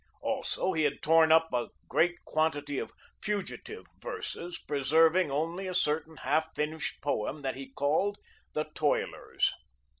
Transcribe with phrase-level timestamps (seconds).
[0.23, 6.17] Also he had torn up a great quantity of "fugitive" verses, preserving only a certain
[6.17, 8.17] half finished poem, that he called
[8.53, 9.53] "The Toilers."